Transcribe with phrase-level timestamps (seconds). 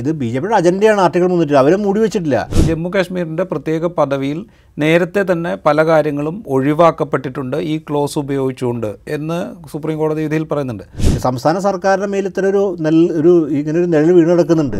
[0.00, 2.38] ഇത് B J പിയുടെ അജണ്ടയാണ് article മുന്നിട്ട് അവരെ മൂടി വെച്ചിട്ടില്ല.
[2.68, 4.38] ജമ്മു കാശ്മീരിന്റെ പ്രത്യേക പദവിയിൽ
[4.82, 9.38] നേരത്തെ തന്നെ പല കാര്യങ്ങളും ഒഴിവാക്കപ്പെട്ടിട്ടുണ്ട് ഈ ക്ലോസ് ഉപയോഗിച്ചുകൊണ്ട് എന്ന്
[9.72, 10.84] സുപ്രീം കോടതി വിധിയിൽ പറയുന്നുണ്ട്.
[11.26, 14.78] സംസ്ഥാന സർക്കാരിന്റെ മേൽ ഇത്ര ഒരു നെൽ ഒരു ഇങ്ങനെ ഒരു നിഴൽ വീണ് കിടക്കുന്നുണ്ട്.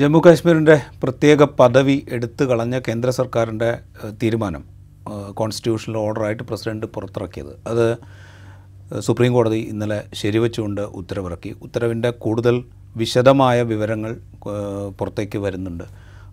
[0.00, 3.70] ജമ്മു കാശ്മീരിന്റെ പ്രത്യേക പദവി എടുത്തു കളഞ്ഞ കേന്ദ്ര സർക്കാരിന്റെ
[4.22, 4.64] തീരുമാനം
[5.38, 7.52] കോൺസ്റ്റിറ്റ്യൂഷണൽ ഓർഡറായിട്ട് പ്രസിഡന്റ് പുറത്തിറക്കിയത്.
[7.70, 7.86] അത്
[9.06, 11.50] സുപ്രീം കോടതി ഇന്നലെ ശരിവെച്ചുകൊണ്ട് ഉത്തരവിറക്കി.
[11.66, 12.56] ഉത്തരവിന്റെ കൂടുതൽ
[13.00, 14.12] വിശദമായ വിവരങ്ങൾ
[14.98, 15.84] പുറത്തേക്ക് വരുന്നുണ്ട്.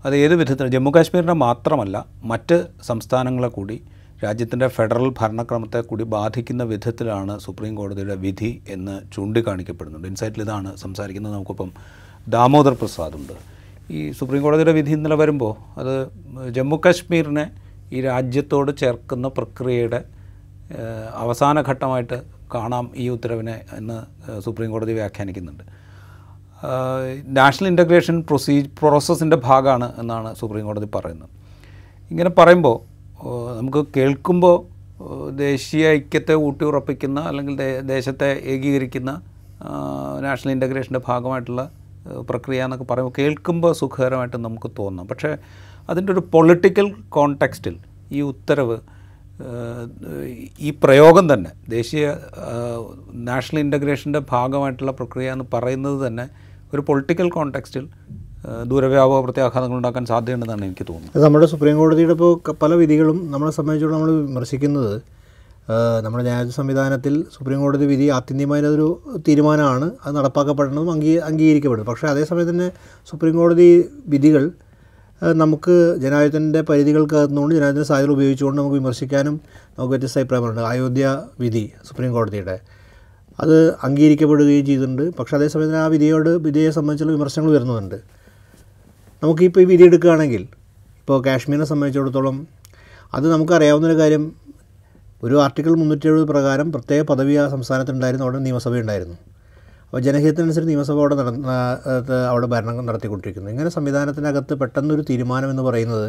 [0.05, 3.82] അത് ഏത് വിധത്തിലും ജമ്മു കാശ്മീരിനെ മാത്രമല്ല മറ്റ് സംസ്ഥാനങ്ങളെ കൂടി
[4.23, 10.07] രാജ്യത്തിന്റെ ഫെഡറൽ ഭരണക്രമത്തെ കൂടി ബാധിക്കുന്ന വിധത്തിലാണ് സുപ്രീം കോടതിയുടെ വിധി എന്ന് ചൂണ്ടിക്കാണിക്കപ്പെടുന്നുണ്ട്.
[10.07, 11.33] ഇൻസൈറ്റിൽ ഇതാണ് സംസാരിക്കുന്നത്.
[11.33, 11.71] നമുക്കിപ്പം
[12.29, 13.33] ദാമോദർ പ്രസാദ് ഉണ്ട്.
[13.92, 15.93] ഈ സുപ്രീം കോടതിയുടെ വിധി ഇന്നലെ വരുമ്പോൾ അത്
[16.50, 17.45] ജമ്മു കാശ്മീരിനെ
[17.93, 20.04] ഈ രാജ്യത്തോട് ചേർക്കുന്ന പ്രക്രിയയുടെ
[21.14, 22.18] അവസാന ഘട്ടമായിട്ട്
[22.54, 23.97] കാണാം ഈ ഉത്തരവിനെ എന്ന്
[24.42, 25.64] സുപ്രീം കോടതി വ്യാഖ്യാനിക്കുന്നുണ്ട്.
[27.37, 31.29] നാഷണൽ ഇന്റഗ്രേഷൻ പ്രൊസീ പ്രോസസ്സിന്റെ ഭാഗമാണ് എന്നാണ് സുപ്രീം കോടതി പറയുന്നത്.
[32.11, 32.78] ഇങ്ങനെ പറയുമ്പോൾ
[33.58, 34.58] നമുക്ക് കേൾക്കുമ്പോൾ
[35.36, 39.22] ദേശീയ ഐക്യത്തെ ഊട്ടിയുറപ്പിക്കുന്ന അല്ലെങ്കിൽ ദേശത്തെ ഏകീകരിക്കുന്ന
[40.20, 41.72] നാഷണൽ ഇന്റഗ്രേഷന്റെ ഭാഗമായിട്ടുള്ള
[42.30, 45.08] പ്രക്രിയ എന്നൊക്കെ പറയുമ്പോൾ കേൾക്കുമ്പോൾ സുഖകരമായിട്ട് നമുക്ക് തോന്നാം.
[45.08, 45.38] പക്ഷേ
[45.90, 47.78] അതിന്റെ ഒരു പൊളിറ്റിക്കൽ കോണ്ടെക്സ്റ്റിൽ
[48.12, 48.78] ഈ ഉത്തരവ്
[50.59, 52.16] ഈ പ്രയോഗം തന്നെ ദേശീയ
[53.14, 56.45] നാഷണൽ ഇന്റഗ്രേഷന്റെ ഭാഗമായിട്ടുള്ള പ്രക്രിയ എന്ന് പറയുന്നത് തന്നെ
[56.76, 57.86] ഒരു പൊളിറ്റിക്കൽ കോണ്ടെക്സ്റ്റിൽ
[58.72, 61.23] ദൂരവ്യാപക പ്രത്യാഘാതങ്ങൾ ഉണ്ടാക്കാൻ സാധ്യതയുണ്ടെന്നാണ് എനിക്ക് തോന്നുന്നത്.
[61.26, 64.94] നമ്മുടെ സുപ്രീം കോടതിയുടെ ഇപ്പോൾ പല വിധികളും നമ്മളെ സംബന്ധിച്ചോളം നമ്മൾ വിമർശിക്കുന്നത്.
[66.06, 68.88] നമ്മുടെ ന്യായ സംവിധാനത്തിൽ സുപ്രീം കോടതി വിധി ആത്യന്തികമായ ഒരു
[69.28, 69.88] തീരുമാനമാണ്.
[70.06, 71.86] അത് നടപ്പാക്കപ്പെടേണ്ടതും അംഗീ അംഗീകരിക്കപ്പെടും.
[71.86, 72.68] പക്ഷേ അതേസമയം തന്നെ
[73.09, 73.68] സുപ്രീം കോടതി
[74.08, 74.52] വിധികൾ
[75.42, 79.36] നമുക്ക് ജനാധിപത്യത്തിന്റെ പരിധികൾക്കകത്തുകൊണ്ട് ജനാധിപത്യ സാധ്യത ഉപയോഗിച്ചുകൊണ്ട് നമുക്ക് വിമർശിക്കാനും
[79.78, 81.06] നമുക്ക് വ്യത്യസ്ത അഭിപ്രായമുണ്ട് അയോധ്യ
[81.40, 82.56] വിധി സുപ്രീം കോടതിയുടെ.
[83.41, 83.55] അത്
[83.86, 85.03] അംഗീകരിക്കപ്പെടുകയും ചെയ്തിട്ടുണ്ട്.
[85.17, 87.97] പക്ഷേ അതേസമയം തന്നെ ആ വിധിയോട് വിധിയെ സംബന്ധിച്ചുള്ള വിമർശനങ്ങൾ വരുന്നുണ്ട്.
[89.22, 90.44] നമുക്കിപ്പോൾ ഈ വിധി എടുക്കുകയാണെങ്കിൽ
[91.02, 92.36] ഇപ്പോൾ കാശ്മീരിനെ സംബന്ധിച്ചിടത്തോളം
[93.16, 94.23] അത് നമുക്കറിയാവുന്നൊരു കാര്യം
[95.25, 99.18] ഒരു ആർട്ടിക്കിൾ മുന്നൂറ്റി എഴുപത് പ്രകാരം പ്രത്യേക പദവി ആ സംസ്ഥാനത്തുണ്ടായിരുന്നു അവിടെ നിയമസഭയുണ്ടായിരുന്നു.
[99.85, 101.16] അപ്പോൾ ജനഹിതത്തിനനുസരിച്ച് നിയമസഭ അവിടെ
[102.31, 103.50] അവിടെ ഭരണം നടത്തിക്കൊണ്ടിരിക്കുന്നു.
[103.53, 106.07] ഇങ്ങനെ സംവിധാനത്തിനകത്ത് പെട്ടെന്നൊരു തീരുമാനം എന്ന് പറയുന്നത്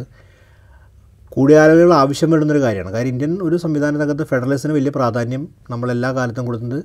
[1.35, 2.91] കൂടിയാലോചനകൾ ആവശ്യം വരുന്നൊരു കാര്യമാണ്.
[2.95, 6.83] കാര്യം ഇന്ത്യൻ ഒരു സംവിധാനത്തിനകത്ത് ഫെഡറലിസത്തിന് വലിയ പ്രാധാന്യം നമ്മളെല്ലാ കാലത്തും കൊടുക്കുന്നത്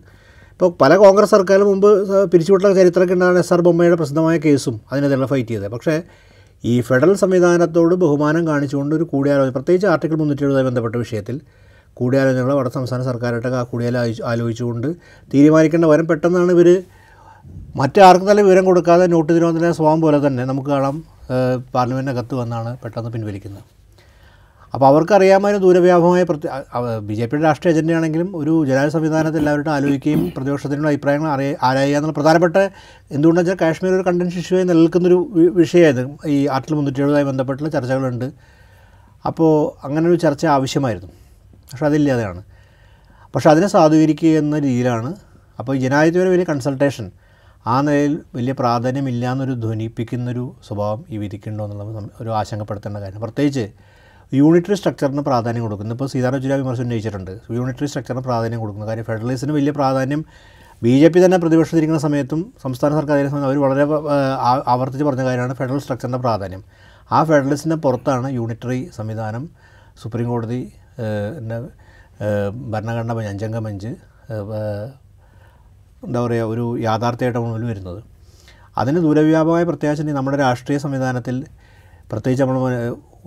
[0.53, 1.89] ഇപ്പോൾ പല കോൺഗ്രസ് സർക്കാരും മുമ്പ്
[2.33, 5.71] പിരിച്ചുവിട്ടുള്ള ചരിത്രമൊക്കെ ഉണ്ടാകുന്ന എസ് ആർ ബൊമ്മയുടെ പ്രസിദ്ധമായ കേസും അതിനെതിരെ ഫൈറ്റ് ചെയ്തത്.
[5.75, 5.97] പക്ഷേ
[6.65, 11.37] ഈ ഫെഡറൽ സംവിധാനത്തോട് ബഹുമാനം കാണിച്ചുകൊണ്ട് ഒരു കൂടിയാലോചന പ്രത്യേകിച്ച് ആർട്ടിക്കിൾ മുന്നൂറ്റി എഴുപതുമായി ബന്ധപ്പെട്ട വിഷയത്തിൽ
[12.01, 14.03] കൂടിയാലോചനകൾ അവിടെ സംസ്ഥാന സർക്കാരായിട്ടൊക്കെ ആ കൂടിയാലോ
[14.33, 14.89] ആലോചിച്ചുകൊണ്ട്
[15.35, 16.69] തീരുമാനിക്കേണ്ട വരം പെട്ടെന്നാണ് ഇവർ
[17.81, 20.97] മറ്റാർക്കും തന്നെ വിവരം കൊടുക്കാതെ നോട്ട് തിരുവനന്തപുരം സ്വഭാവം പോലെ തന്നെ നമുക്ക് കാണാം
[21.75, 23.65] പാർലമെന്റിനകത്ത് വന്നാണ് പെട്ടെന്ന് പിൻവലിക്കുന്നത്.
[24.75, 26.49] അപ്പോൾ അവർക്കറിയാമായിരുന്നു ദൂരവ്യാപകമായ പ്രത്യ
[26.99, 32.13] ബി ജെ പിയുടെ രാഷ്ട്രീയ അജണ്ടയാണെങ്കിലും ഒരു ജനാധിപത്യ സംവിധാനത്തിൽ എല്ലാവരും ആലോചിക്കുകയും പ്രതിപക്ഷത്തിനുള്ള അഭിപ്രായങ്ങൾ അറിയ ആരായുക എന്നുള്ള
[32.13, 32.57] പ്രധാനപ്പെട്ട
[33.11, 35.19] എന്തുകൊണ്ടെന്ന് വെച്ചാൽ കാശ്മീർ ഒരു കണ്ടൻഷൻ ഇഷ്യൂ നിലനിൽക്കുന്നൊരു
[35.55, 38.33] വിഷയമായിരുന്നു ഈ ആർട്ടിൽ മുന്നൂറ്റി എഴുപതുമായി ബന്ധപ്പെട്ടുള്ള ചർച്ചകളുണ്ട്.
[39.27, 41.11] അപ്പോൾ അങ്ങനെ ഒരു ചർച്ച ആവശ്യമായിരുന്നു.
[41.73, 42.43] പക്ഷേ അതില്ലാതെയാണ്.
[43.35, 45.15] പക്ഷേ അതിനെ സാധൂകരിക്കുക എന്ന രീതിയിലാണ്
[45.59, 47.11] അപ്പോൾ ഈ ജനാധിപത്യപരം വലിയ കൺസൾട്ടേഷൻ
[47.67, 53.21] ആ നിലയിൽ വലിയ പ്രാധാന്യമില്ല എന്നൊരു ധ്വനിപ്പിക്കുന്നൊരു സ്വഭാവം ഈ വിധിക്കുണ്ടോ എന്നുള്ളത് ഒരു ആശങ്കപ്പെടുത്തേണ്ട കാര്യം.
[53.21, 53.92] പ്രത്യേകിച്ച്
[54.39, 57.33] യൂണിറ്ററി സ്ട്രക്ചറിന് പ്രാധാന്യം കൊടുക്കുന്നത് ഇപ്പോൾ സീതാറാം ചുരാ വിമർശനം ഉന്നയിച്ചിട്ടുണ്ട്.
[57.57, 60.21] യൂണിറ്ററി സ്ട്രക്ചറിന് പ്രാധാന്യം കൊടുക്കുന്നത് കാര്യം ഫെഡറലിസത്തിന് വലിയ പ്രാധാന്യം
[60.85, 63.85] ബി ജെ പി തന്നെ പ്രതിപക്ഷത്തിരിക്കുന്ന സമയത്തും സംസ്ഥാന സർക്കാർ സമയത്ത് അവർ വളരെ
[64.73, 66.63] ആവർത്തിച്ച് പറഞ്ഞ കാര്യമാണ് ഫെഡറൽ സ്ട്രക്ചറിന്റെ പ്രാധാന്യം.
[67.17, 69.45] ആ ഫെഡറലിസിന്റെ പുറത്താണ് യൂണിറ്ററി സംവിധാനം
[70.03, 70.61] സുപ്രീം കോടതി
[72.73, 73.93] ഭരണഘടന അഞ്ചംഗ ബെഞ്ച്
[76.07, 78.01] എന്താ പറയുക ഒരു യാഥാർത്ഥ്യമായിട്ട് മുന്നിൽ വരുന്നത്.
[78.81, 81.37] അതിന് ദൂരവ്യാപകമായ പ്രത്യാശ നമ്മുടെ രാഷ്ട്രീയ സംവിധാനത്തിൽ
[82.11, 82.75] പ്രത്യേകിച്ച് നമ്മൾ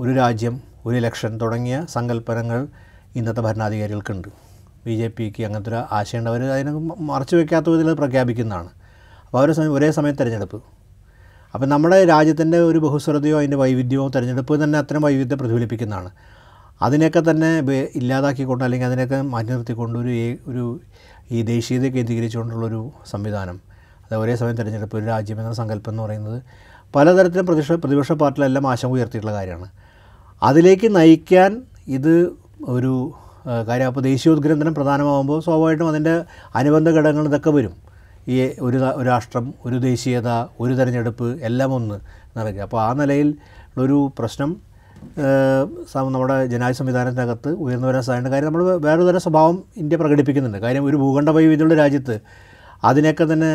[0.03, 0.55] ഒരു രാജ്യം
[0.85, 2.67] ഒരു ഇലക്ഷൻ തുടങ്ങിയ സങ്കല്പനങ്ങൾ
[3.15, 4.27] ഇന്നത്തെ ഭരണാധികാരികൾക്കുണ്ട്.
[4.85, 6.29] ബി ജെ പിക്ക് അങ്ങനത്തെ ഒരു ആശയമുണ്ട്.
[6.29, 8.69] അവർ അതിനെ മറച്ചു വയ്ക്കാത്ത വിധത്തിൽ പ്രഖ്യാപിക്കുന്നതാണ്.
[9.25, 10.63] അപ്പോൾ അവരെ സമയം ഒരേ സമയം തിരഞ്ഞെടുപ്പ്.
[11.53, 16.11] അപ്പം നമ്മുടെ രാജ്യത്തിന്റെ ഒരു ബഹുസ്വരതയോ അതിന്റെ വൈവിധ്യമോ തിരഞ്ഞെടുപ്പ് തന്നെ അത്തരം വൈവിധ്യം പ്രതിഫലിപ്പിക്കുന്നതാണ്.
[16.81, 17.59] അതിനെയൊക്കെ തന്നെ
[17.95, 20.79] ഇല്ലാതാക്കിക്കൊണ്ട് അല്ലെങ്കിൽ അതിനെയൊക്കെ മാറ്റി നിർത്തിക്കൊണ്ട് ഒരു ഒരു
[21.31, 23.59] ഈ ദേശീയത കേന്ദ്രീകരിച്ചുകൊണ്ടുള്ളൊരു സംവിധാനം.
[24.05, 26.43] അത് ഒരേ സമയം തിരഞ്ഞെടുപ്പ് ഒരു രാജ്യം എന്ന സങ്കല്പം എന്ന് പറയുന്നത്
[26.95, 29.84] പലതരത്തിലും പ്രതിപക്ഷ പ്രതിപക്ഷ പാർട്ടികളെല്ലാം ആശങ്ക ഉയർത്തിയിട്ടുള്ള കാര്യമാണ്.
[30.41, 31.51] അതിലേക്ക് നയിക്കാൻ
[31.87, 32.13] ഇത്
[32.75, 32.93] ഒരു
[33.67, 36.13] കാര്യം അപ്പോൾ ദേശീയോദ്ഗ്രന്ഥനം പ്രധാനമാകുമ്പോൾ സ്വാഭാവികമായിട്ടും അതിന്റെ
[36.59, 37.73] അനുബന്ധ ഘടകങ്ങൾ ഇതൊക്കെ വരും.
[38.33, 38.35] ഈ
[38.67, 38.77] ഒരു
[39.09, 40.29] രാഷ്ട്രം ഒരു ദേശീയത
[40.59, 41.97] ഒരു തെരഞ്ഞെടുപ്പ് എല്ലാം ഒന്ന്
[42.37, 43.29] നടക്കുക അപ്പോൾ ആ നിലയിൽ
[43.71, 44.51] ഉള്ളൊരു പ്രശ്നം
[46.15, 50.59] നമ്മുടെ ജനാധിപത്യ സംവിധാനത്തിനകത്ത് ഉയർന്നു വരാൻ സാധ്യത കാര്യം നമ്മൾ വേറൊരു തരം സ്വഭാവം ഇന്ത്യ പ്രകടിപ്പിക്കുന്നുണ്ട്.
[50.65, 52.15] കാര്യം ഒരു ഭൂഖണ്ഡ വൈവിധ്യമുള്ള രാജ്യത്ത്
[52.83, 53.51] അതിനൊക്കെ തന്നെ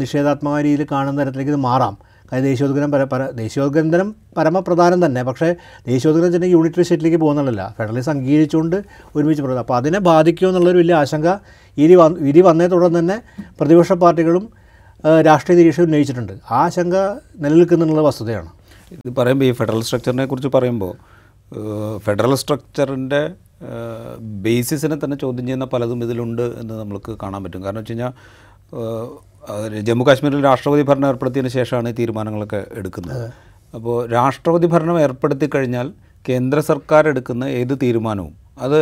[0.00, 1.96] നിഷേധാത്മക രീതിയിൽ കാണുന്ന തരത്തിലേക്ക് ഇത് മാറാം.
[2.32, 5.22] കാര്യം ദേശീയോദ്ഗ്രഹം പര പര ദേശീയോദ്ഗ്രന്ഥനം പരമപ്രധാനം തന്നെ.
[5.22, 5.48] പക്ഷേ
[5.88, 8.76] ദേശീയോദ്ഗ്രഹം തന്നെ യൂണിറ്ററി സ്റ്റേറ്റിലേക്ക് പോകുന്നുള്ളല്ല ഫെഡറലിസം അംഗീകരിച്ചുകൊണ്ട്
[9.16, 11.28] ഒരുമിച്ച് പറയുന്നത് അപ്പോൾ അതിനെ ബാധിക്കുമോ എന്നുള്ളൊരു വലിയ ആശങ്ക
[11.76, 13.16] ഇരി വന്ന് ഇരി വന്നേ തുടർന്ന് തന്നെ
[13.60, 14.44] പ്രതിപക്ഷ പാർട്ടികളും
[15.26, 16.34] രാഷ്ട്രീയ നിരീക്ഷകർ ഉന്നയിച്ചിട്ടുണ്ട്.
[16.50, 16.96] ആ ആശങ്ക
[17.42, 18.50] നിലനിൽക്കുന്നുള്ള വസ്തുതയാണ്.
[18.92, 20.92] ഇത് പറയുമ്പോൾ ഈ ഫെഡറൽ സ്ട്രക്ചറിനെ കുറിച്ച് പറയുമ്പോൾ
[22.04, 23.22] ഫെഡറൽ സ്ട്രക്ചറിന്റെ
[24.44, 27.64] ബേസിസിനെ തന്നെ ചോദ്യം ചെയ്യുന്ന പലതും ഇതിലുണ്ട് എന്ന് നമുക്ക് കാണാൻ പറ്റും.
[27.64, 28.12] കാരണം വെച്ച് കഴിഞ്ഞാൽ
[29.88, 33.22] ജമ്മു കാശ്മീരിൽ രാഷ്ട്രപതി ഭരണം ഏർപ്പെടുത്തിയതിന് ശേഷമാണ് ഈ തീരുമാനങ്ങളൊക്കെ എടുക്കുന്നത്.
[33.76, 35.88] അപ്പോൾ രാഷ്ട്രപതി ഭരണം ഏർപ്പെടുത്തി കഴിഞ്ഞാൽ
[36.28, 38.34] കേന്ദ്ര സർക്കാർ എടുക്കുന്ന ഏത് തീരുമാനവും
[38.64, 38.80] അത്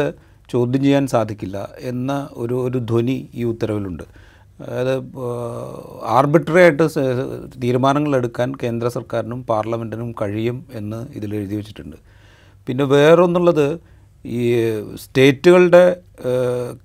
[0.53, 1.59] ചോദ്യം ചെയ്യാൻ സാധിക്കില്ല
[1.91, 2.13] എന്ന
[2.43, 4.05] ഒരു ഒരു ധ്വനി ഈ ഉത്തരവിലുണ്ട്.
[4.65, 4.95] അതായത്
[6.17, 6.87] ആർബിട്രറി ആയിട്ട്
[7.63, 11.97] തീരുമാനങ്ങൾ എടുക്കാൻ കേന്ദ്ര സർക്കാരിനും പാർലമെന്റിനും കഴിയും എന്ന് ഇതിൽ എഴുതി വെച്ചിട്ടുണ്ട്.
[12.69, 13.67] പിന്നെ വേറൊന്നുള്ളത്
[14.25, 14.41] ഈ
[15.03, 15.97] സ്റ്റേറ്റുകളുടെ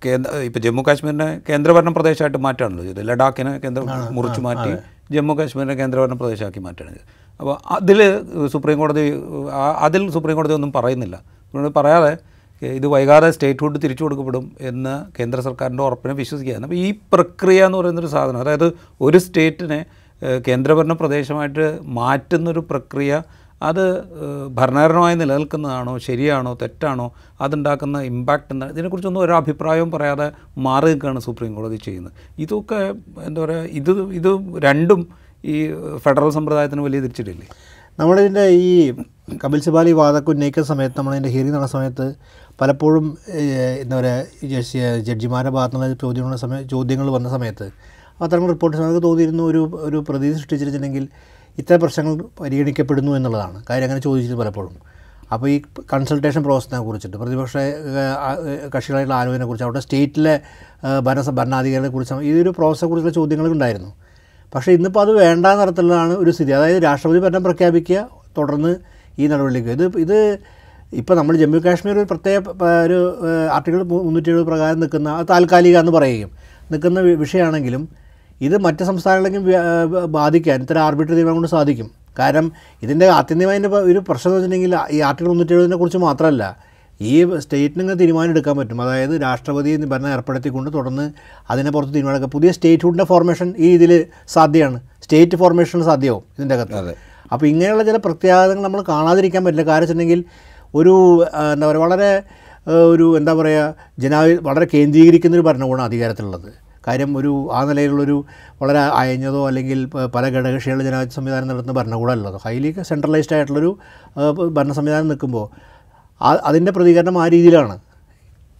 [0.05, 3.07] കേന്ദ്ര ഇപ്പോൾ ജമ്മു കാശ്മീരിനെ കേന്ദ്രഭരണ പ്രദേശമായിട്ട് മാറ്റാണല്ലോ ചെയ്തത്.
[3.07, 4.71] ലഡാക്കിനെ കേന്ദ്ര മുറിച്ചു മാറ്റി
[5.15, 7.01] ജമ്മു കാശ്മീരിനെ കേന്ദ്രഭരണ പ്രദേശമാക്കി മാറ്റുകയാണ്
[7.39, 7.99] അപ്പോൾ അതിൽ
[8.51, 9.03] സുപ്രീം കോടതി
[9.87, 11.15] അതിൽ സുപ്രീം കോടതി ഒന്നും പറയുന്നില്ല.
[11.75, 12.17] പറയാതെ
[12.61, 16.63] ഇത് വൈകാതെ സ്റ്റേറ്റ്ഹുഡ് തിരിച്ചു കൊടുക്കപ്പെടും എന്ന് കേന്ദ്ര സർക്കാരിന്റെ ഉറപ്പിനെ വിശ്വസിക്കുകയാണ്.
[16.63, 19.85] അപ്പോൾ ഈ പ്രക്രിയ എന്ന് പറയുന്നൊരു സാധനം അതായത് ഒരു സ്റ്റേറ്റിനെ
[20.47, 23.21] കേന്ദ്രഭരണ പ്രദേശമായിട്ട് മാറ്റുന്നൊരു പ്രക്രിയ
[23.61, 23.83] അത്
[24.53, 27.05] ഭരണകരമായി നിലനിൽക്കുന്നതാണോ ശരിയാണോ തെറ്റാണോ
[27.41, 28.65] അതുണ്ടാക്കുന്ന ഇമ്പാക്റ്റ് എന്താ?
[28.65, 32.13] ഇതിനെക്കുറിച്ചൊന്നും ഒരു അഭിപ്രായവും പറയാതെ മാറി നിൽക്കുകയാണ് സുപ്രീം കോടതി ചെയ്യുന്നത്.
[32.37, 32.79] ഇതൊക്കെ
[33.23, 34.29] എന്താ പറയുക ഇത് ഇത്
[34.63, 35.01] രണ്ടും
[35.43, 35.55] ഈ
[35.97, 37.47] ഫെഡറൽ സമ്പ്രദായത്തിന് വലിയ തിരിച്ചിട്ടില്ലേ
[37.99, 38.93] നമ്മളിതിന്റെ ഈ
[39.43, 42.15] കപിൽ സിബാലി വാദക്ക് ഉന്നയിക്കുന്ന സമയത്ത് നമ്മളതിന്റെ ഹിയറിംഗ് നടന്ന സമയത്ത്
[42.61, 43.17] പലപ്പോഴും
[43.81, 47.67] എന്താ പറയുക ജഡ്ജിമാരുടെ ഭാഗത്തു നിന്ന് ചോദ്യങ്ങളുടെ സമയ ചോദ്യങ്ങൾ വന്ന സമയത്ത്
[48.21, 51.09] അത്തരം റിപ്പോർട്ട് നമുക്ക് തോന്നിയിരുന്നു ഒരു ഒരു പ്രതീതി സൃഷ്ടിച്ചിരുന്നെങ്കിൽ
[51.57, 53.63] ഇത്തരം പ്രശ്നങ്ങൾ പരിഗണിക്കപ്പെടുന്നു എന്നുള്ളതാണ്.
[53.69, 54.73] കാര്യം അങ്ങനെ ചോദിച്ചിട്ട് പലപ്പോഴും.
[55.33, 55.61] അപ്പോൾ ഈ
[55.93, 57.53] കൺസൾട്ടേഷൻ പ്രോസസ്സിനെ കുറിച്ചിട്ട് പ്രതിപക്ഷ
[58.73, 60.39] കക്ഷികളായിട്ടുള്ള ആലോചനയെ കുറിച്ച് അവിടെ സ്റ്റേറ്റിലെ
[61.05, 63.91] ഭരണ ഭരണാധികാരികളെ കുറിച്ച് ഈ ഒരു പ്രോസസ്സെ കുറിച്ചുള്ള ചോദ്യങ്ങളുണ്ടായിരുന്നു
[64.53, 66.51] പക്ഷേ ഇന്നിപ്പോൾ അത് വേണ്ട തരത്തിലുള്ളതാണ് ഒരു സ്ഥിതി.
[66.51, 68.75] അതായത് രാഷ്ട്രപതി ഭരണം പ്രഖ്യാപിക്കുക തുടർന്ന്
[69.19, 70.39] ഈ നടപടിയിലേക്ക് ഇത് ഇത്
[70.93, 72.41] ഇപ്പോൾ നമ്മൾ ജമ്മു കാശ്മീർ ഒരു പ്രത്യേക
[72.85, 72.97] ഒരു
[73.51, 76.31] ആർട്ടിക്കിൾ മുന്നൂറ്റി എഴുപത് പ്രകാരം നിൽക്കുന്ന താൽക്കാലിക എന്ന് പറയുകയും
[76.71, 77.89] നിൽക്കുന്ന വിഷയമാണെങ്കിലും
[78.41, 79.43] ഇത് മറ്റ് സംസ്ഥാനങ്ങളിലേക്കും
[80.17, 81.89] ബാധിക്കാൻ ഇത്തരം ആർബിട്രറി തീരുമാനം കൊണ്ട് സാധിക്കും.
[82.19, 82.45] കാരണം
[82.85, 83.57] ഇതിന്റെ ആത്യന്തികമായ
[83.91, 86.43] ഒരു പ്രശ്നം എന്ന് വെച്ചിട്ടുണ്ടെങ്കിൽ ഈ ആർട്ടിക്കിൾ മുന്നൂറ്റി എഴുപതിനെ കുറിച്ച് മാത്രമല്ല
[87.01, 88.77] ഈ സ്റ്റേറ്റിന് തീരുമാനം എടുക്കാൻ പറ്റും.
[88.83, 91.05] അതായത് രാഷ്ട്രപതി ഭരണം ഏർപ്പെടുത്തിക്കൊണ്ട് തുടർന്ന്
[91.53, 93.91] അതിനെ പുറത്ത് തീരുമാനമെടുക്കുക പുതിയ സ്റ്റേറ്റ്ഹുഡിന്റെ ഫോർമേഷൻ ഈ ഇതിൽ
[94.35, 94.77] സാധ്യമാണ്.
[95.05, 96.93] സ്റ്റേറ്റ് ഫോർമേഷൻ സാധ്യമാവും ഇതിന്റെ അകത്ത്.
[97.33, 99.65] അപ്പോൾ ഇങ്ങനെയുള്ള ചില പ്രത്യാഘാതങ്ങൾ നമ്മൾ കാണാതിരിക്കാൻ പറ്റില്ല.
[99.69, 100.23] കാരണം വെച്ചിട്ടുണ്ടെങ്കിൽ
[100.79, 100.93] ഒരു
[101.53, 102.11] എന്താ പറയുക വളരെ
[102.93, 103.65] ഒരു എന്താ പറയുക
[104.03, 106.49] ജനാ വളരെ കേന്ദ്രീകരിക്കുന്ന ഒരു ഭരണകൂടമാണ് അധികാരത്തിലുള്ളത്.
[106.87, 108.17] കാര്യം ഒരു ആ നിലയിലുള്ളൊരു
[108.61, 109.79] വളരെ അയഞ്ഞതോ അല്ലെങ്കിൽ
[110.15, 113.71] പല ഘടകകക്ഷികളുടെ ജനാധിപത്യ സംവിധാനം നടത്തുന്ന ഭരണകൂടമല്ലോ ഹൈലി സെൻട്രലൈസ്ഡ് ആയിട്ടുള്ളൊരു
[114.57, 115.45] ഭരണ സംവിധാനം നിൽക്കുമ്പോൾ
[116.45, 117.75] അതിന്റെ പ്രതികരണം ആ രീതിയിലാണ്.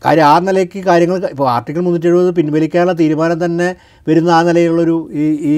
[0.02, 3.68] കാര്യം ആ നിലയ്ക്ക് കാര്യങ്ങൾ ഇപ്പോൾ ആർട്ടിക്കിൾ മുന്നൂറ്റി എഴുപത് പിൻവലിക്കാനുള്ള തീരുമാനം തന്നെ
[4.08, 5.54] വരുന്ന ആ നിലയിലുള്ളൊരു ഈ ഈ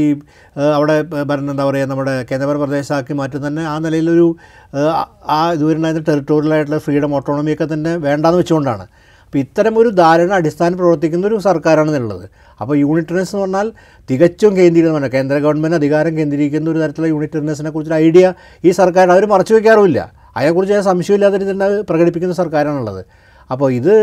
[0.75, 0.96] അവിടെ
[1.30, 4.28] ഭരണം എന്താ പറയുക നമ്മുടെ കേന്ദ്രഭരണ പ്രദേശമാക്കി മാറ്റും തന്നെ ആ നിലയിലൊരു
[4.74, 8.86] ആ, ആ ഇതുവരുണ്ടായിരുന്ന ടെറിട്ടോറിയലായിട്ടുള്ള ഫ്രീഡം ഓട്ടോണമിയൊക്കെ തന്നെ വേണ്ടാന്ന് വെച്ചുകൊണ്ടാണ്.
[9.28, 12.26] അപ്പോൾ ഇത്തരം ഒരു ധാരണ അടിസ്ഥാനം പ്രവർത്തിക്കുന്ന ഒരു സർക്കാരാണ് എന്നുള്ളത്
[12.60, 13.68] അപ്പോൾ യൂണിറ്ററിനെസ് എന്ന് പറഞ്ഞാൽ
[14.10, 18.28] തികച്ചും കേന്ദ്രീകൃതമാണ് കേന്ദ്ര ഗവൺമെന്റ് അധികാരം കേന്ദ്രീകരിക്കുന്ന ഒരു തരത്തിലുള്ള യൂണിറ്ററിനെസ്സിനെ കുറിച്ചൊരു ഐഡിയ
[18.64, 20.00] ഈ സർക്കാർ അവർ മറച്ചു വയ്ക്കാറുമില്ല
[20.38, 23.02] അതിനെക്കുറിച്ച് സംശയമില്ലാത്ത രീതിയിൽ പ്രകടിപ്പിക്കുന്ന സർക്കാരാണുള്ളത്.
[23.50, 23.96] അപ്പോൾ ഇത്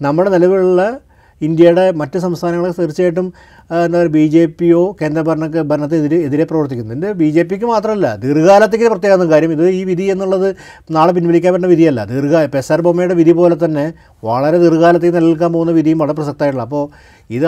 [0.00, 0.82] നമ്മുടെ നിലവിലുള്ള
[1.40, 3.26] ഇന്ത്യയുടെ മറ്റ് സംസ്ഥാനങ്ങളെ തീർച്ചയായിട്ടും
[3.84, 6.92] എന്താ പറയുക ബി ജെ പിയോ കേന്ദ്ര ഭരണ ഭരണത്തിനെതിരെ എതിരെ പ്രവർത്തിക്കുന്നു.
[6.92, 9.52] ഇതിന്റെ ബി ജെ പിക്ക് മാത്രമല്ല ദീർഘകാലത്തേക്ക് പ്രത്യേകം കാര്യം.
[9.56, 10.48] ഇത് ഈ വിധി എന്നുള്ളത്
[10.96, 12.00] നാളെ പിൻവലിക്കാൻ പറ്റുന്ന വിധിയല്ല.
[12.12, 13.84] ദീർഘ പെസാർ ബൊമ്മയുടെ വിധി പോലെ തന്നെ
[14.28, 16.84] വളരെ ദീർഘകാലത്തേക്ക് നിലനിൽക്കാൻ പോകുന്ന വിധിയും വളരെ പ്രസക്തമായിട്ടുള്ള അപ്പോൾ
[17.36, 17.46] ഇത്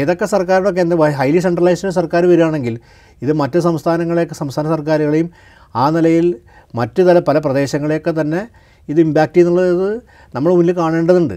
[0.00, 2.76] ഏതൊക്കെ സർക്കാരുടെ കേന്ദ്ര ഹൈലി സെൻട്രലൈസ്ഡ് സർക്കാർ വരികയാണെങ്കിൽ
[3.22, 5.30] ഇത് മറ്റ് സംസ്ഥാനങ്ങളെയൊക്കെ സംസ്ഥാന സർക്കാരുകളെയും
[5.82, 6.26] ആ നിലയിൽ
[6.74, 8.40] മറ്റു തല പല പ്രദേശങ്ങളെയൊക്കെ തന്നെ
[8.88, 9.90] ഇത് ഇമ്പാക്റ്റ് ചെയ്യുന്നുള്ളത്
[10.34, 11.36] നമ്മൾ മുന്നിൽ കാണേണ്ടതുണ്ട്.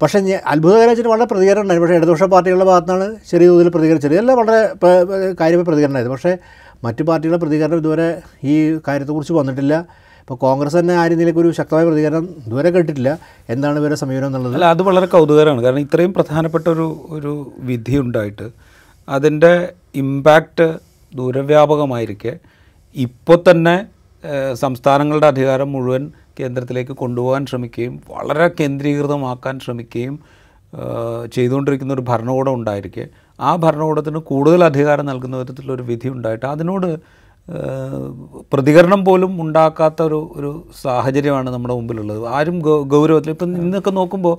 [0.00, 0.18] പക്ഷേ
[0.52, 4.60] അത്ഭുതകരമായിട്ട് വളരെ പ്രതികരണം ഉണ്ടായി പക്ഷേ ഇടതുപക്ഷ പാർട്ടികളുടെ ഭാഗത്താണ് ചെറിയ തോതിൽ പ്രതികരിച്ചത് എല്ലാം വളരെ
[5.40, 6.32] കാര്യമായ പ്രതികരണം ഉണ്ടായത് പക്ഷേ
[6.84, 8.08] മറ്റു പാർട്ടികളുടെ പ്രതികരണം ഇതുവരെ
[8.52, 8.54] ഈ
[8.88, 9.74] കാര്യത്തെക്കുറിച്ച് വന്നിട്ടില്ല.
[10.22, 13.12] ഇപ്പോൾ കോൺഗ്രസ് തന്നെ ആ രീതിയിലേക്ക് ഒരു ശക്തമായ പ്രതികരണം ഇതുവരെ കേട്ടിട്ടില്ല.
[13.54, 14.54] എന്താണ് ഇവരെ സമീപനം എന്നുള്ളത്?
[14.54, 17.32] അല്ല അത് വളരെ കൗതുകരമാണ് കാരണം ഇത്രയും പ്രധാനപ്പെട്ട ഒരു ഒരു
[17.68, 18.46] വിധി ഉണ്ടായിട്ട്
[19.08, 19.52] അതിന്റെ
[20.02, 20.68] ഇമ്പാക്റ്റ്
[21.12, 22.32] ദൂരവ്യാപകമായിരിക്കെ.
[22.96, 23.76] ഇപ്പോൾ തന്നെ
[24.62, 26.02] സംസ്ഥാനങ്ങളുടെ അധികാരം മുഴുവൻ
[26.40, 30.18] കേന്ദ്രത്തിലേക്ക് കൊണ്ടുപോകാൻ ശ്രമിക്കുകയും വളരെ കേന്ദ്രീകൃതമാക്കാൻ ശ്രമിക്കുകയും
[31.32, 33.06] ചെയ്തുകൊണ്ടിരിക്കുന്ന ഒരു ഭരണകൂടം ഉണ്ടായിരിക്കെ.
[33.40, 36.98] ആ ഭരണകൂടത്തിന് കൂടുതൽ അധികാരം നൽകുന്ന വിധത്തിലൊരു വിധി ഉണ്ടായിട്ട് അതിനോട്
[38.52, 40.50] പ്രതികരണം പോലും ഉണ്ടാക്കാത്ത ഒരു ഒരു
[40.82, 42.28] സാഹചര്യമാണ് നമ്മുടെ മുമ്പിലുള്ളത്.
[42.28, 44.36] ആരും ഗൗരവത്തിൽ ഇപ്പം ഇന്നൊക്കെ നോക്കുമ്പോൾ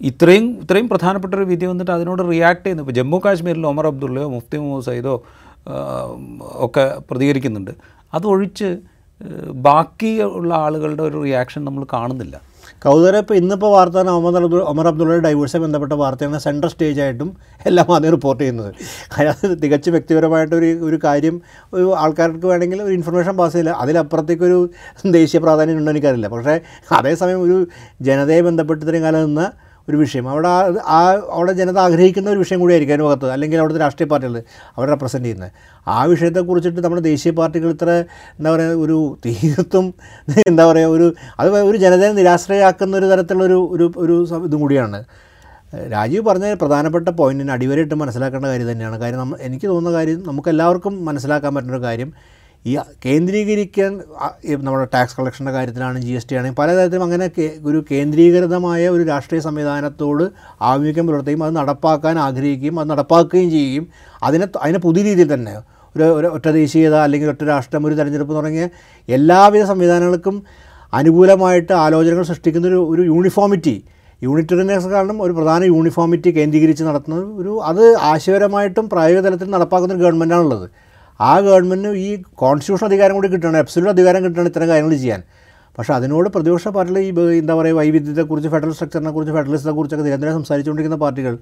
[0.00, 2.82] ഇത്രയും ഇത്രയും പ്രധാനപ്പെട്ട ഒരു വിധി വന്നിട്ട് അതിനോട് റിയാക്ട് ചെയ്യുന്നു.
[2.82, 5.22] ഇപ്പോൾ ജമ്മു കാശ്മീരിൽ ഒമർ അബ്ദുള്ളയോ മുഫ്തി മുഹമ്മദ് സയ്യിദോ
[6.54, 7.70] ഒക്കെ പ്രതികരിക്കുന്നുണ്ട്.
[8.14, 8.76] അതൊഴിച്ച്
[9.50, 12.40] ബാക്കി ഉള്ള ആളുകളുടെ ഒരു റിയാക്ഷൻ നമ്മൾ കാണുന്നില്ല.
[12.82, 17.36] കൗതര ഇപ്പോൾ ഇന്നിപ്പോൾ വാർത്ത ഒമർ അബ്ദുൾ ഒമർ അബ്ദുള്ളയുടെ ഡൈവേഴ്സുമായി ബന്ധപ്പെട്ട വാർത്തയാണ് സെൻട്രൽ സ്റ്റേജായിട്ടും
[17.66, 18.74] എല്ലാം ആദ്യം റിപ്പോർട്ട് ചെയ്യുന്നത്.
[19.18, 21.40] അതായത് തികച്ചും വ്യക്തിപരമായിട്ടൊരു ഒരു കാര്യം
[21.74, 23.70] ഒരു ആൾക്കാർക്ക് വേണമെങ്കിൽ ഒരു ഇൻഫർമേഷൻ പാസ് ചെയ്യില്ല.
[23.70, 24.70] അതിലപ്പുറത്തേക്കൊരു
[25.06, 26.28] ദേശീയ പ്രാധാന്യം ഉണ്ടോ എനിക്കറിയില്ല.
[26.28, 26.60] പക്ഷേ
[26.94, 27.66] അതേസമയം ഒരു
[28.00, 29.52] ജനതയെ ബന്ധപ്പെട്ട് ഇത്രയും കാലം നിന്ന
[29.90, 30.28] ഒരു വിഷയം.
[30.28, 30.48] അവിടെ
[30.86, 33.30] ആ- അവിടെ ജനത ആഗ്രഹിക്കുന്ന ഒരു വിഷയം കൂടിയായിരിക്കും അതിനകത്ത്.
[33.30, 34.42] അല്ലെങ്കിൽ അവിടുത്തെ രാഷ്ട്രീയ പാർട്ടികൾ
[34.76, 35.52] അവർ റെപ്രസെന്റ് ചെയ്യുന്നത്.
[35.88, 37.90] ആ വിഷയത്തെക്കുറിച്ചിട്ട് നമ്മുടെ ദേശീയ പാർട്ടികൾ ഇത്ര
[38.38, 39.94] എന്താ പറയുക ഒരു തീർത്തും
[40.48, 45.04] എന്താ പറയുക ഒരു അത് ഒരു ജനതയെ നിരാശ്രയാക്കുന്ന ഒരു തരത്തിലുള്ള ഒരു ഒരു ഒരു ഇതും കൂടിയാണ്.
[45.92, 48.98] രാജീവ് പറഞ്ഞ പ്രധാനപ്പെട്ട പോയിന്റിന് അടിവരയിട്ട് മനസ്സിലാക്കേണ്ട കാര്യം തന്നെയാണ്.
[48.98, 52.12] കാര്യം എനിക്ക് തോന്നുന്ന കാര്യം നമുക്ക് എല്ലാവർക്കും മനസ്സിലാക്കാൻ പറ്റുന്ന ഒരു കാര്യം
[52.64, 52.72] ഈ
[53.04, 53.92] കേന്ദ്രീകരിക്കാൻ
[54.64, 57.26] നമ്മുടെ ടാക്സ് കളക്ഷന്റെ കാര്യത്തിലാണ് ജി എസ് ടി ആണെങ്കിൽ പലതരത്തിലും അങ്ങനെ
[57.64, 60.24] ഒരു കേന്ദ്രീകൃതമായ ഒരു രാഷ്ട്രീയ സംവിധാനത്തോട്
[60.70, 63.86] ആഭിമുഖ്യം പുലർത്തുകയും അത് നടപ്പാക്കാൻ ആഗ്രഹിക്കുകയും അത് നടപ്പാക്കുകയും ചെയ്യുകയും
[64.22, 65.54] അതിനെ അതിനെ പുതിയ രീതിയിൽ തന്നെ
[65.94, 68.66] ഒരു ഒരു ഒറ്റ ദേശീയത അല്ലെങ്കിൽ ഒറ്റ രാഷ്ട്രം ഒരു തെരഞ്ഞെടുപ്പ് തുടങ്ങിയ
[69.08, 70.36] എല്ലാവിധ സംവിധാനങ്ങൾക്കും
[70.92, 73.74] അനുകൂലമായിട്ട് ആലോചനകൾ സൃഷ്ടിക്കുന്ന ഒരു ഒരു യൂണിഫോമിറ്റി.
[74.22, 80.66] യൂണിറ്ററിനെസ് കാരണം ഒരു പ്രധാന യൂണിഫോമിറ്റി കേന്ദ്രീകരിച്ച് നടത്തുന്ന ഒരു അത് ആശയപരമായിട്ടും പ്രായോഗിക തലത്തിൽ നടപ്പാക്കുന്ന ഒരു ഗവൺമെന്റാണുള്ളത്.
[81.20, 85.22] ആ ഗവൺമെന്റിന് ഈ കോൺസ്റ്റിറ്റ്യൂഷൻ അധികാരം കൂടി കിട്ടണം എബ്സല്യൂട്ട് അധികാരം കിട്ടണം ഇത്തരം കാര്യങ്ങൾ ചെയ്യാൻ.
[85.78, 91.00] പക്ഷേ അതിനോട് പ്രതിപക്ഷ പാർട്ടികൾ ഈ എന്താ പറയുക വൈവിധ്യത്തെക്കുറിച്ച് ഫെഡറൽ സ്ട്രക്ചറിനെ കുറിച്ച് ഫെഡറലിസത്തെ കുറിച്ചൊക്കെ നിരന്തരം സംസാരിച്ചുകൊണ്ടിരിക്കുന്ന
[91.04, 91.38] പാർട്ടികൾ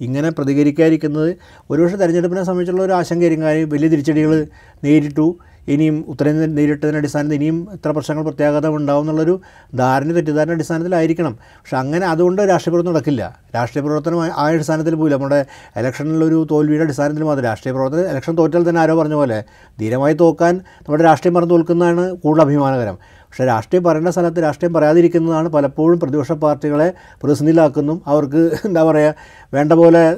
[0.00, 1.36] ഇങ്ങനെ പ്രതികരിക്കാതിരിക്കുന്നത്
[1.70, 3.46] ഒരുപക്ഷെ തെരഞ്ഞെടുപ്പിനെ സംബന്ധിച്ചുള്ള ഒരു ആശങ്കയായിരിക്കും.
[3.46, 4.46] കാര്യം വലിയ തിരിച്ചടികൾ
[4.84, 5.26] നേരിട്ടു.
[5.68, 9.40] ഇനിയും ഉത്തരേന്ത്യൻ നേരിട്ടതിന്റെ അടിസ്ഥാനത്തിൽ ഇനിയും ഇത്ര പ്രശ്നങ്ങൾ പ്രത്യാഘാതം ഉണ്ടാവും എന്നുള്ളൊരു
[9.74, 13.38] ധാരണ തെറ്റിദ്ധാരണ അടിസ്ഥാനത്തിലായിരിക്കണം പക്ഷെ അങ്ങനെ അതുകൊണ്ട് രാഷ്ട്രീയ പ്രവർത്തനം നടക്കില്ല.
[13.54, 18.80] രാഷ്ട്രീയ പ്രവർത്തനം ആ- അടിസ്ഥാനത്തിൽ പോയില്ല നമ്മുടെ ഇലക്ഷനിലൊരു തോൽവിയുടെ അടിസ്ഥാനത്തിൽ മാത്രം രാഷ്ട്രീയ പ്രവർത്തനം ഇലക്ഷൻ തോറ്റാൽ തന്നെ
[18.80, 19.44] ആരോ പറഞ്ഞ പോലെ
[19.80, 22.98] ധീരമായി തോക്കാൻ നമ്മുടെ രാഷ്ട്രീയം പറഞ്ഞ് തോൽക്കുന്നതാണ് കൂടുതൽ അഭിമാനകരം.
[23.04, 26.92] പക്ഷേ രാഷ്ട്രീയം പറയേണ്ട സ്ഥലത്ത് രാഷ്ട്രീയം പറയാതിരിക്കുന്നതാണ് പലപ്പോഴും പ്രതിപക്ഷ പാർട്ടികളെ
[27.22, 29.14] പ്രതിസന്ധിയിലാക്കുന്നതും അവർക്ക് എന്താ പറയുക
[29.54, 30.16] വേണ്ട പോലെ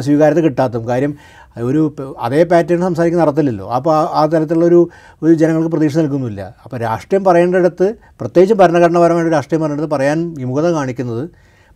[0.00, 0.88] സ്വീകാര്യത കിട്ടാത്തതും.
[0.88, 1.14] കാര്യം
[1.62, 3.68] ഒരു അതേ പാറ്റേൺ സംസാരിക്കുന്ന നടത്തില്ലല്ലോ.
[3.68, 4.88] അപ്പോൾ ആ- തരത്തിലുള്ളൊരു
[5.22, 11.30] ഒരു ജനങ്ങൾക്ക് പ്രതീക്ഷ നൽകുന്നില്ല അപ്പോൾ രാഷ്ട്രീയം പറയേണ്ടടുത്ത് പ്രത്യേകിച്ച് ഭരണഘടനാപരമായിട്ട് രാഷ്ട്രീയം പറയേണ്ടത് പറയാൻ വിമുഖത കാണിക്കുന്നത്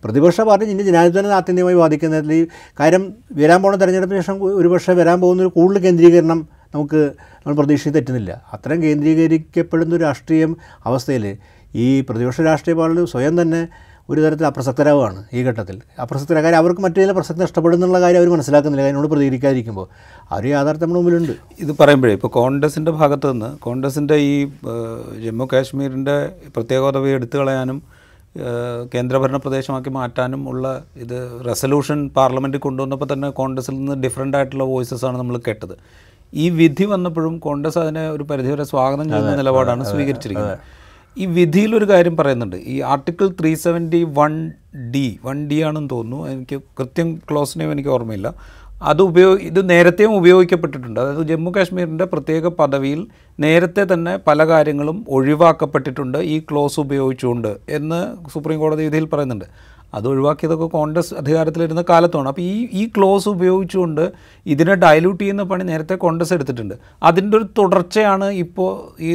[0.04, 2.46] പ്രതിപക്ഷ പാർട്ടി ഇനി ജനാധിപത്യത്തെ ആത്യന്തികമായി ബാധിക്കുന്നതിൽ ഈ
[2.80, 8.44] കാര്യം വരാൻ പോകുന്ന തെരഞ്ഞെടുപ്പിന് ശേഷം ഒരുപക്ഷെ വരാൻ പോകുന്ന ഒരു കൂടുതൽ കേന്ദ്രീകരണം നമുക്ക് നമ്മൾ പ്രതീക്ഷിച്ച് തെറ്റുന്നില്ല.
[8.52, 10.56] അത്തരം കേന്ദ്രീകരിക്കപ്പെടുന്ന ഒരു രാഷ്ട്രീയം
[10.86, 11.36] അവസ്ഥയിൽ
[11.74, 13.68] ഈ പ്രതിപക്ഷ രാഷ്ട്രീയ പാർട്ടി സ്വയം തന്നെ
[14.10, 15.76] ഒരു തരത്തിൽ അപ്രസക്തരാവുകയാണ് ഈ ഘട്ടത്തിൽ.
[16.02, 18.84] അപ്രസക്തരായ കാര്യം അവർക്ക് മറ്റു ചില പ്രസക്തി ഇഷ്ടപ്പെടുന്നുള്ള കാര്യം അവർ മനസ്സിലാക്കുന്നില്ല.
[18.86, 19.86] അതിനോട് പ്രതികരിക്കാതിരിക്കുമ്പോൾ
[20.32, 21.34] അവർ യാഥാർത്ഥ്യം നമ്മുടെ മുമ്പിലുണ്ട്.
[21.64, 24.32] ഇത് പറയുമ്പോഴേ ഇപ്പോൾ കോൺഗ്രസിന്റെ ഭാഗത്ത് നിന്ന് കോൺഗ്രസിന്റെ ഈ
[25.26, 26.16] ജമ്മു കാശ്മീരിന്റെ
[26.56, 27.80] പ്രത്യേക പദവി എടുത്തു കളയാനും
[28.94, 30.64] കേന്ദ്രഭരണ പ്രദേശമാക്കി മാറ്റാനും ഉള്ള
[31.04, 35.74] ഇത് റെസൊല്യൂഷൻ പാർലമെന്റിൽ കൊണ്ടുവന്നപ്പോൾ തന്നെ കോൺഗ്രസിൽ നിന്ന് ഡിഫറെന്റ് ആയിട്ടുള്ള വോയിസസ് ആണ് നമ്മൾ കേട്ടത്.
[36.42, 40.58] ഈ വിധി വന്നപ്പോഴും കോൺഗ്രസ് അതിനെ ഒരു പരിധിവരെ സ്വാഗതം ചെയ്യുന്ന നിലപാടാണ് സ്വീകരിച്ചിരിക്കുന്നത്.
[41.16, 42.56] ഈ വിധിയിലൊരു കാര്യം പറയുന്നുണ്ട്.
[42.56, 44.52] ഈ article three seventy one
[44.94, 46.28] D one D ആണെന്ന് തോന്നുന്നു.
[46.28, 48.34] എനിക്ക് കൃത്യം ക്ലോസ് നെയിം എനിക്ക് ഓർമ്മയില്ല.
[48.82, 51.00] അത് ഉപയോഗ ഇത് നേരത്തെയും ഉപയോഗിക്കപ്പെട്ടിട്ടുണ്ട്.
[51.00, 53.06] അതായത് ജമ്മു കാശ്മീരിന്റെ പ്രത്യേക പദവിയിൽ
[53.40, 56.18] നേരത്തെ തന്നെ പല കാര്യങ്ങളും ഒഴിവാക്കപ്പെട്ടിട്ടുണ്ട്.
[56.18, 59.44] ഈ ക്ലോസ് ഉപയോഗിച്ചുകൊണ്ട് എന്ന് സുപ്രീം കോടതി വിധിയിൽ പറയുന്നുണ്ട്.
[59.94, 64.12] അത് ഒഴിവാക്കിയതൊക്കെ കോൺഗ്രസ് അധികാരത്തിലിരുന്ന കാലത്താണ് അപ്പോൾ ഈ ഈ ക്ലോസ് ഉപയോഗിച്ചുകൊണ്ട്
[64.46, 66.74] ഇതിനെ ഡയലൂട്ട് ചെയ്യുന്ന പണി നേരത്തെ കോൺഗ്രസ് എടുത്തിട്ടുണ്ട്.
[67.02, 69.12] അതിന്റെ ഒരു തുടർച്ചയാണ് ഇപ്പോൾ ഈ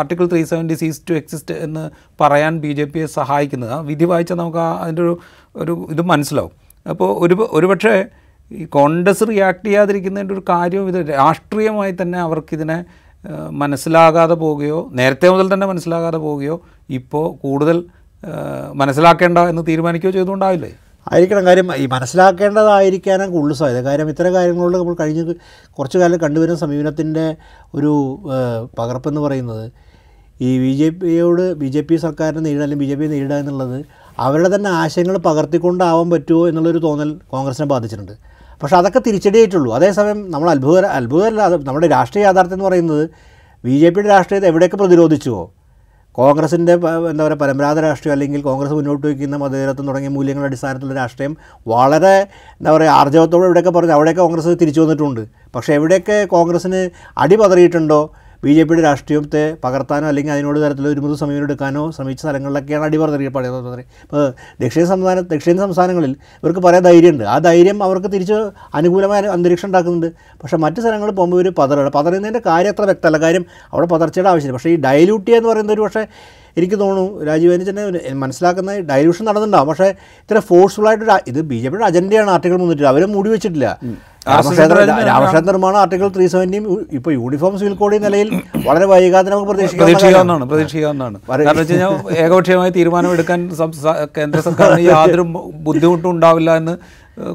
[0.00, 3.72] article three seventy ceases to exist എന്ന് പറയാൻ ബി ജെ പിയെ സഹായിക്കുന്നത്.
[3.72, 5.18] ആ വിധി വായിച്ചാൽ നമുക്ക് അതിന്റെ ഒരു
[5.54, 6.52] ഒരു ഇത് മനസ്സിലാവും.
[6.86, 7.96] അപ്പോൾ ഒരു ഒരുപക്ഷേ
[8.50, 12.78] ഈ കോൺഗ്രസ് റിയാക്ട് ചെയ്യാതിരിക്കുന്നതിന്റെ ഒരു കാര്യവും ഇത് രാഷ്ട്രീയമായി തന്നെ അവർക്കിതിനെ
[13.50, 16.56] മനസ്സിലാകാതെ പോവുകയോ നേരത്തെ മുതൽ തന്നെ മനസ്സിലാകാതെ പോവുകയോ
[16.88, 17.84] ഇപ്പോൾ കൂടുതൽ
[18.74, 20.70] മനസ്സിലാക്കേണ്ട എന്ന് തീരുമാനിക്കുകയോ ചെയ്തുകൊണ്ടാവില്ലേ?
[21.12, 21.46] ആയിരിക്കണം.
[21.46, 23.82] കാര്യം ഈ മനസ്സിലാക്കേണ്ടതായിരിക്കാനാണ് കൂടുതൽ സാധ്യത.
[23.84, 25.32] കാര്യം ഇത്തരം കാര്യങ്ങളോട് നമ്മൾ കഴിഞ്ഞ
[25.78, 27.36] കുറച്ച് കാലം കണ്ടുവരുന്ന സമീപനത്തിന്റെ
[27.74, 28.20] ഒരു
[28.78, 29.72] പകർപ്പെന്ന് പറയുന്നത്
[30.40, 33.84] ഈ ബി ജെ പിയോട് ബി ജെ പി സർക്കാരിനെ നേരിടുക അല്ലെങ്കിൽ ബി ജെ പി നേരിടുക എന്നുള്ളത്
[34.18, 38.12] അവരുടെ തന്നെ ആശയങ്ങൾ പകർത്തിക്കൊണ്ടാവാൻ പറ്റുമോ എന്നുള്ളൊരു തോന്നൽ കോൺഗ്രസിനെ ബാധിച്ചിട്ടുണ്ട്.
[38.62, 39.74] പക്ഷേ അതൊക്കെ തിരിച്ചടിയായിട്ടുള്ളൂ.
[39.74, 43.08] അതേസമയം നമ്മൾ അത്ഭുത അത്ഭുതമല്ല അത് നമ്മുടെ രാഷ്ട്രീയ യാഥാർത്ഥ്യം എന്ന് പറയുന്നത്
[43.64, 45.52] ബി ജെ പിയുടെ രാഷ്ട്രീയത്തെ എവിടെയൊക്കെ പ്രതിരോധിച്ചുവോ?
[46.18, 46.74] കോൺഗ്രസിന്റെ
[47.10, 51.32] എന്താ പറയുക പരമ്പരാഗത രാഷ്ട്രീയം അല്ലെങ്കിൽ കോൺഗ്രസ് മുന്നോട്ട് വയ്ക്കുന്ന മതേതരത്വം തുടങ്ങിയ മൂല്യങ്ങളുടെ അടിസ്ഥാനത്തിലുള്ള രാഷ്ട്രീയം
[51.72, 52.14] വളരെ
[52.60, 55.22] എന്താ പറയുക ആർജവത്തോടെ ഇവിടെയൊക്കെ പറഞ്ഞു അവിടെയൊക്കെ കോൺഗ്രസ് തിരിച്ചു വന്നിട്ടുണ്ട്.
[55.56, 56.80] പക്ഷേ എവിടെയൊക്കെ കോൺഗ്രസ്സിന്
[57.24, 58.00] അടി പതറിയിട്ടുണ്ടോ
[58.46, 62.98] ബി ജെ പിയുടെ രാഷ്ട്രീയത്തെ പകർത്താനോ അല്ലെങ്കിൽ അതിനോട് തരത്തിലുള്ള ഒരു മൃദു സമീപനം എടുക്കാനോ ശ്രമിച്ച സ്ഥലങ്ങളിലൊക്കെയാണ് അടി
[63.14, 64.22] തിരികെ പറയുന്നത് ഇപ്പോൾ
[64.62, 66.12] ദക്ഷിണ സംസ്ഥാന ദക്ഷിണ സംസ്ഥാനങ്ങളിൽ
[66.42, 67.24] ഇവർക്ക് പറയാൻ ധൈര്യമുണ്ട്.
[67.34, 68.38] ആ ധൈര്യം അവർക്ക് തിരിച്ച്
[68.80, 70.08] അനുകൂലമായ അന്തരീക്ഷം ഉണ്ടാക്കുന്നുണ്ട്.
[70.42, 73.18] പക്ഷേ മറ്റ് സ്ഥലങ്ങളിൽ പോകുമ്പോൾ ഒരു പതറാണ് പതറുന്നതിന്റെ കാര്യം അത്ര വ്യക്തമല്ല.
[73.26, 74.56] കാര്യം അവിടെ പതർച്ചയുടെ ആവശ്യമില്ല.
[74.58, 76.04] പക്ഷേ ഈ ഡയലൂട്ട് എന്ന് പറയുന്നത് ഒരു പക്ഷേ
[76.60, 77.84] എനിക്ക് തോന്നുന്നു രാജീവ് തന്നെ
[78.24, 79.68] മനസ്സിലാക്കുന്ന ഡൈലൂഷൻ നടന്നിട്ടുണ്ടാവും.
[79.70, 79.88] പക്ഷേ
[80.24, 83.68] ഇത്ര ഫോഴ്സ്ഫുള്ളായിട്ട് ഇത് ബി ജെ പിയുടെ അജണ്ടയാണ് ആർട്ടിക്കിൾ മുന്നിട്ട് അവർ മൂടി വെച്ചിട്ടില്ല.
[84.28, 86.64] രാമക്ഷേത്ര നിർമ്മാണം ആർട്ടിക്കിൾ ത്രീ സെവന്റിയും
[86.98, 88.28] ഇപ്പോൾ യൂണിഫോം സിവിൽ കോഡ് നിലയിൽ
[88.68, 91.16] വളരെ വൈകാതെ നമുക്ക് പ്രതീക്ഷിക്കാം പ്രതീക്ഷിക്കാവുന്നതാണ് പ്രതീക്ഷിക്കാവുന്നതാണ്.
[91.30, 93.40] കാരണം വെച്ച് കഴിഞ്ഞാൽ ഏകപക്ഷീയമായ തീരുമാനമെടുക്കാൻ
[94.18, 95.26] കേന്ദ്ര സർക്കാരിന് യാതൊരു
[95.68, 96.74] ബുദ്ധിമുട്ടും ഉണ്ടാവില്ല എന്ന്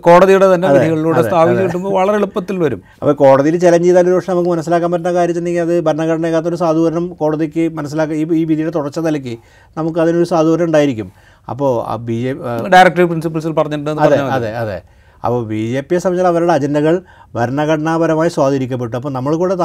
[0.06, 2.82] കോടതിയുടെ തന്നെ വിധികളിലൂടെ സ്ഥാപിച്ചു കിട്ടുമ്പോൾ വളരെ എളുപ്പത്തിൽ വരും.
[3.02, 7.64] അപ്പോൾ കോടതിയിൽ ചലഞ്ച് ചെയ്താൽ ഒരു പക്ഷേ നമുക്ക് മനസ്സിലാക്കാൻ പറ്റുന്ന കാര്യം വെച്ചിട്ടുണ്ടെങ്കിൽ അത് ഭരണഘടനയ്ക്കകത്തൊരു സാധൂരണം കോടതിക്ക്
[7.78, 9.34] മനസ്സിലാക്കുക ഈ ഈ വിധിയുടെ തുടർച്ച നിലയ്ക്ക്
[9.78, 11.08] നമുക്ക് അതിനൊരു സാധൂകരണം ഉണ്ടായിരിക്കും.
[11.48, 12.34] അപ്പോൾ ആ ബി ജെ
[12.76, 14.80] ഡയറക്ടറി പ്രിൻസിപ്പിൾസിൽ പറഞ്ഞിട്ടുണ്ടെന്ന് അതെ അതെ അതെ.
[15.26, 16.96] അപ്പോൾ ബി ജെ പിയെ സംബന്ധിച്ച് അവരുടെ അജണ്ടകൾ
[17.38, 18.96] ഭരണഘടനാപരമായി സ്വാധീനിക്കപ്പെട്ടു.
[19.00, 19.56] അപ്പോൾ നമ്മൾ കൂടെ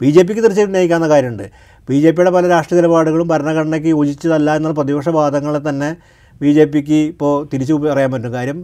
[0.00, 1.46] ബി ജെ പിക്ക് തീർച്ചയായിട്ടും ഉന്നയിക്കാവുന്ന കാര്യമുണ്ട്.
[1.88, 5.90] ബി ജെ പിയുടെ പല രാഷ്ട്രീയ നിലപാടുകളും ഭരണഘടനയ്ക്ക് യോജിച്ചതല്ല എന്നുള്ള പ്രതിപക്ഷ വാദങ്ങളെ തന്നെ
[6.40, 8.32] ബി ജെ പിക്ക് ഇപ്പോൾ തിരിച്ചു പറയാൻ പറ്റും.
[8.38, 8.58] കാര്യം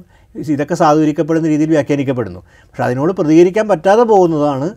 [0.54, 2.40] ഇതൊക്കെ സാധൂകരിക്കപ്പെടുന്ന രീതിയിൽ വ്യാഖ്യാനിക്കപ്പെടുന്നു.
[2.68, 4.68] പക്ഷേ അതിനോട് പ്രതികരിക്കാൻ പറ്റാതെ പോകുന്നതാണ്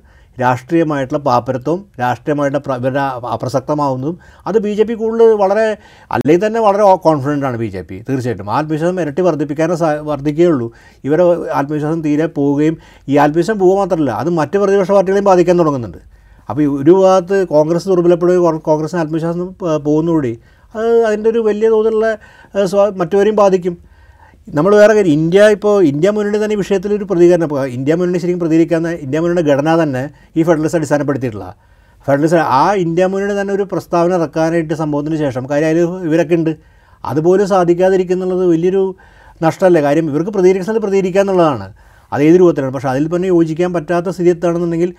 [0.42, 5.78] രാഷ്ട്രീയമായിട്ടുള്ള പാപ്പരത്വം രാഷ്ട്രീയമായിട്ടുള്ള ഇവരുടെ അപ്രസക്തമാവുന്നതും അത് ബി ജെ പി കൂടുതൽ വളരെ
[6.12, 8.52] അല്ലെങ്കിൽ തന്നെ വളരെ കോൺഫിഡന്റ് ആണ് ബി ജെ പി തീർച്ചയായിട്ടും.
[8.52, 10.72] ആത്മവിശ്വാസം ഇരട്ടി വർദ്ധിപ്പിക്കാനേ വർദ്ധിക്കുകയുള്ളൂ.
[11.04, 12.78] ഇവരെ ആത്മവിശ്വാസം തീരെ പോവുകയും
[13.10, 15.98] ഈ ആത്മവിശ്വാസം പോവുക മാത്രമല്ല അത് മറ്റ് പ്രതിപക്ഷ പാർട്ടികളെയും ബാധിക്കാൻ തുടങ്ങുന്നുണ്ട്.
[16.50, 20.36] അപ്പോൾ ഒരു ഭാഗത്ത് കോൺഗ്രസ് ദുർബലപ്പെടുകയും കോൺ- കോൺഗ്രസിന് ആത്മവിശ്വാസം പോകുന്നതോടെ
[20.76, 22.18] അത് അതിന്റെ ഒരു വലിയ തോതിലുള്ള
[22.96, 23.95] മറ്റുവരെയും ബാധിക്കും.
[24.48, 27.50] നമ്മൾ വേറെ കാര്യം ഇന്ത്യ ഇപ്പോൾ ഇന്ത്യ മുന്നണി തന്നെ വിഷയത്തിൽ ഒരു പ്രതികരണം.
[27.78, 30.04] ഇന്ത്യ മുന്നണി ശരിക്കും പ്രതികരിക്കാവുന്ന ഇന്ത്യ മുന്നണിയുടെ ഘടന തന്നെ
[30.38, 31.48] ഈ ഫെഡറലിസം അടിസ്ഥാനപ്പെടുത്തിയിട്ടുള്ള.
[32.06, 36.52] ഫെഡറലിസം ആ ഇന്ത്യ മുന്നണി തന്നെ ഒരു പ്രസ്താവന ഇറക്കാനായിട്ട് സംഭവത്തിന് ശേഷം കാര്യം അതിൽ ഇവരൊക്കെ ഉണ്ട്.
[37.04, 38.84] അതുപോലും സാധിക്കാതിരിക്കുന്നുള്ളത് വലിയൊരു
[39.42, 39.82] നഷ്ടമല്ലേ?
[39.88, 41.68] കാര്യം ഇവർക്ക് പ്രതികരിക്കുന്നത് പ്രതികരിക്കുക എന്നുള്ളതാണ്.
[42.12, 42.74] അത് ഏത് രൂപത്തിലാണ്?
[42.74, 44.92] പക്ഷേ അതിൽ തന്നെ യോജിക്കാൻ പറ്റാത്ത സ്ഥിതി എത്താണെന്നുണ്ടെങ്കിൽ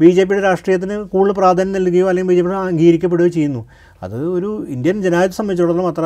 [0.00, 3.62] ബി ജെ പിയുടെ രാഷ്ട്രീയത്തിന് കൂടുതൽ പ്രാധാന്യം നൽകുകയോ അല്ലെങ്കിൽ ബി ജെ പി അംഗീകരിക്കപ്പെടുകയോ ചെയ്യുന്നു.
[4.02, 6.04] അത് ഒരു ഇന്ത്യൻ ജനാധിപത്യത്തെ സംബന്ധിച്ചിടത്തോളം അത്ര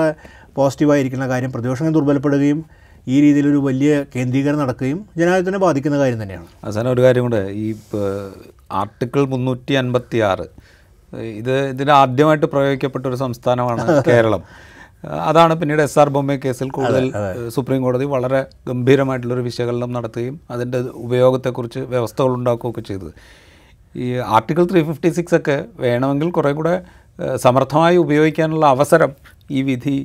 [0.56, 1.52] പോസിറ്റീവായിരിക്കുന്ന കാര്യം.
[1.52, 2.60] പ്രതിപക്ഷം ദുർബലപ്പെടുകയും
[3.06, 6.46] ഈ രീതിയിലൊരു വലിയ കേന്ദ്രീകരണം നടക്കുകയും ജനാധിപത്യത്തിനെ ബാധിക്കുന്ന കാര്യം തന്നെയാണ്.
[6.64, 7.74] അവസാനം ഒരു കാര്യം കൂടെ ഈ
[8.72, 10.46] ആർട്ടിക്കിൾ മുന്നൂറ്റി അൻപത്തി ആറ്
[11.12, 14.42] ഇത് ഇതിന് ആദ്യമായിട്ട് പ്രയോഗിക്കപ്പെട്ട ഒരു സംസ്ഥാനമാണ് കേരളം.
[15.28, 17.04] അതാണ് പിന്നീട് എസ് ആർ ബൊമ്മെ കേസിൽ കൂടുതൽ
[17.48, 23.12] സുപ്രീം കോടതി വളരെ ഗംഭീരമായിട്ടുള്ളൊരു വിശകലനം നടത്തുകയും അതിന്റെ ഉപയോഗത്തെക്കുറിച്ച് വ്യവസ്ഥകൾ ഉണ്ടാക്കുകയൊക്കെ ചെയ്തത്.
[23.94, 24.06] ഈ
[24.36, 26.82] ആർട്ടിക്കിൾ ത്രീ ഫിഫ്റ്റി സിക്സ് ഒക്കെ വേണമെങ്കിൽ കുറേ കൂടെ
[27.36, 29.10] സമർത്ഥമായി ഉപയോഗിക്കാനുള്ള അവസരം
[29.52, 29.96] ഈ വിധി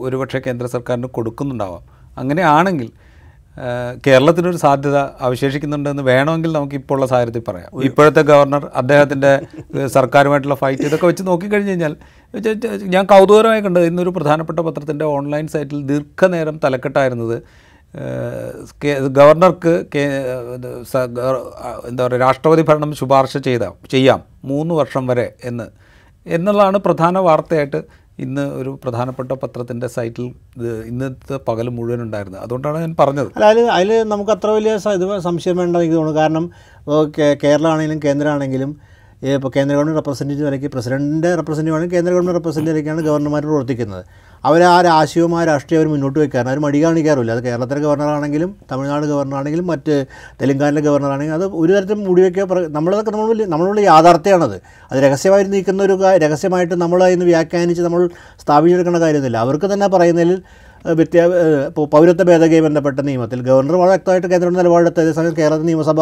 [0.00, 1.82] ഒരുപക്ഷെ കേന്ദ്ര സർക്കാരിന് കൊടുക്കുന്നുണ്ടാവാം.
[2.18, 2.90] അങ്ങനെയാണെങ്കിൽ
[4.06, 7.70] കേരളത്തിനൊരു സാധ്യത അവശേഷിക്കുന്നുണ്ടെന്ന് വേണമെങ്കിൽ നമുക്ക് ഇപ്പോൾ ഉള്ള സാഹചര്യത്തിൽ പറയാം.
[7.84, 9.32] ഇപ്പോഴത്തെ ഗവർണർ അദ്ദേഹത്തിന്റെ
[9.86, 11.96] സർക്കാരുമായിട്ടുള്ള ഫൈറ്റ് ഇതൊക്കെ വെച്ച് നോക്കിക്കഴിഞ്ഞ് കഴിഞ്ഞാൽ
[12.94, 17.36] ഞാൻ കൗതുകരമായി കണ്ടത് ഇന്നൊരു പ്രധാനപ്പെട്ട പത്രത്തിന്റെ ഓൺലൈൻ സൈറ്റിൽ ദീർഘനേരം തലക്കെട്ടായിരുന്നത്
[19.18, 19.72] ഗവർണർക്ക്
[21.88, 25.66] എന്താ പറയുക രാഷ്ട്രപതി ഭരണം ശുപാർശ ചെയ്ത ചെയ്യാം മൂന്ന് വർഷം വരെ എന്ന്.
[26.26, 27.80] എന്നുള്ളതാണ് പ്രധാന വാർത്തയായിട്ട്
[28.18, 30.26] ഇന്ന് ഒരു പ്രധാനപ്പെട്ട പത്രത്തിന്റെ സൈറ്റിൽ
[30.86, 32.42] ഇന്നത്തെ പകൽ മുഴുവൻ ഉണ്ടായിരുന്നത്.
[32.42, 33.30] അതുകൊണ്ടാണ് ഞാൻ പറഞ്ഞത്.
[33.36, 33.46] അല്ല
[33.78, 36.20] അതിൽ നമുക്ക് അത്ര വലിയ ഇത് സംശയം വേണ്ട എനിക്ക് തോന്നുന്നു.
[36.20, 36.50] കാരണം
[37.44, 38.72] കേരളമാണെങ്കിലും കേന്ദ്രമാണെങ്കിലും
[39.22, 44.04] ഇപ്പോൾ കേന്ദ്ര ഗവൺമെന്റ് റെപ്രസെന്റേറ്റീവ് നിലയ്ക്ക് പ്രസിഡന്റിന്റെ റെപ്രസെന്റേറ്റീവ് ആണെങ്കിൽ കേന്ദ്ര ഗവൺമെന്റ് റെപ്രസെന്റേറ്റീവ് നിലയ്ക്കാണ് ഗവർണർമാർ പ്രവർത്തിക്കുന്നത്.
[44.44, 47.32] അവർ ആ രാഷ്ട്രീയവും ആ രാഷ്ട്രീയം അവർ മുന്നോട്ട് വയ്ക്കാൻ അവർ മടി കാണിക്കാറില്ല.
[47.32, 50.06] അത് കേരളത്തിലെ ഗവർണറാണെങ്കിലും തമിഴ്നാട് ഗവർണറാണെങ്കിലും മറ്റ്
[50.40, 54.60] തെലങ്കാനയിലെ ഗവർണറാണെങ്കിലും അത് ഒരു തരത്തിലും മുടി വയ്ക്കുക പ്ര- നമ്മളതൊക്കെ നമ്മൾ നമ്മളുള്ള യാഥാർത്ഥ്യമാണത്.
[54.92, 58.08] അത് രഹസ്യമായി നീക്കുന്ന ഒരു രഹസ്യമായിട്ട് നമ്മൾ അതിന് വ്യാഖ്യാനിച്ച് നമ്മൾ
[58.40, 59.36] സ്ഥാപിച്ചെടുക്കേണ്ട കാര്യമൊന്നുമില്ല.
[59.38, 60.42] അവർക്ക് തന്നെ പറയുന്നതിൽ
[60.92, 61.24] വ്യത്യാ
[61.84, 66.00] പൗരത്വ ഭേദഗതി ബന്ധപ്പെട്ട നിയമത്തിൽ ഗവർണർ വളരെ വ്യക്തമായിട്ട് കേന്ദ്ര നിലപാടെടുത്ത അതേസമയം കേരള നിയമസഭ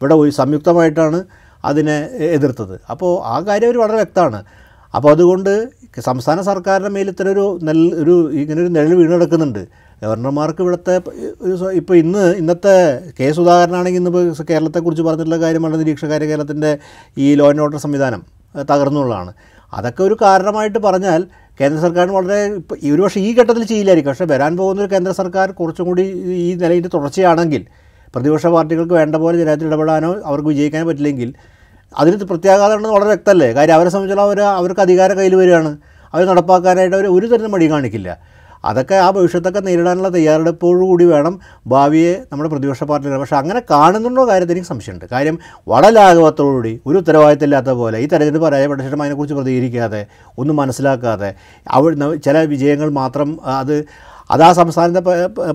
[0.00, 1.96] ഇവിടെ സംയുക്തമായിട്ടാണ് അതിനെ
[2.36, 2.74] എതിർത്തത്.
[2.92, 4.40] അപ്പോൾ ആ കാര്യം അവർ വളരെ വ്യക്തമാണ്.
[4.94, 5.52] അപ്പോൾ അതുകൊണ്ട്
[6.10, 9.62] സംസ്ഥാന സർക്കാരിന്റെ മേൽ ഒരു നെൽ ഒരു ഇങ്ങനെ ഒരു നിഴൽ വീണ് കിടക്കുന്നുണ്ട്
[10.02, 10.94] ഗവർണർമാർക്ക് ഇവിടുത്തെ
[11.80, 12.74] ഇപ്പോൾ ഇന്ന് ഇന്നത്തെ
[13.18, 16.70] കെ സുധാകരനാണെങ്കിൽ ഇന്ന് ഇപ്പോൾ കേരളത്തെക്കുറിച്ച് പറഞ്ഞിട്ടുള്ള കാര്യമാണ് നിരീക്ഷകാര്യ കേരളത്തിന്റെ
[17.16, 18.22] ഈ ലോ ആൻഡ് ഓർഡർ സംവിധാനം
[18.70, 19.32] തകർന്നുള്ളതാണ്
[19.72, 21.22] അതൊക്കെ ഒരു കാരണമായിട്ട് പറഞ്ഞാൽ
[21.60, 22.38] കേന്ദ്ര സർക്കാരിന് വളരെ
[22.92, 26.04] ഒരു പക്ഷേ ഈ ഘട്ടത്തിൽ ചെയ്യില്ലായിരിക്കും പക്ഷേ വരാൻ പോകുന്ന ഒരു കേന്ദ്ര സർക്കാർ കുറച്ചും കൂടി
[26.44, 27.62] ഈ നിലയിൽ തുടർച്ചയാണെങ്കിൽ
[28.14, 31.30] പ്രതിപക്ഷ പാർട്ടികൾക്ക് വേണ്ട പോലെ ജനത്തിൽ ഇടപെടാനോ അവർക്ക് വിജയിക്കാനോ പറ്റില്ലെങ്കിൽ
[31.98, 33.52] അതിന് പ്രത്യാഘാതമുണ്ടെന്ന് വളരെ വ്യക്തമല്ലേ?
[33.52, 35.72] കാര്യം അവരെ സംബന്ധിച്ചിടത്തോളം അവർ അവർക്ക് അധികാരം കയ്യിൽ വരികയാണ്.
[36.14, 38.10] അവർ നടപ്പാക്കാനായിട്ട് അവർ ഒരു തരം മടി കാണിക്കില്ല.
[38.68, 41.34] അതൊക്കെ ആ ഭവിഷ്യത്തൊക്കെ നേരിടാനുള്ള തയ്യാറെടുപ്പോടുകൂടി വേണം
[41.66, 43.18] ഭാവിയെ നമ്മുടെ പ്രതിപക്ഷ പാർട്ടികൾ.
[43.20, 45.04] പക്ഷേ അങ്ങനെ കാണുന്നുണ്ടോ കാര്യത്തിൽ എനിക്ക് സംശയമുണ്ട്.
[45.12, 50.06] കാര്യം വളലാഘവത്തോടുകൂടി ഒരു ഉത്തരവാദിത്തമില്ലാത്ത പോലെ ഈ തെരഞ്ഞെടുപ്പ് പരാജയപ്പെട്ട ശേഷം അതിനെക്കുറിച്ച് പ്രതികരിക്കാതെ
[50.38, 51.34] ഒന്നും മനസ്സിലാക്കാതെ
[51.70, 53.76] അവ ചില വിജയങ്ങൾ മാത്രം അത്
[54.30, 55.00] അത് ആ സംസ്ഥാനത്തെ